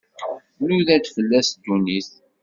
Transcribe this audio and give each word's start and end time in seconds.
Nnuda-d 0.59 1.05
fell-as 1.15 1.47
ddunit. 1.55 2.09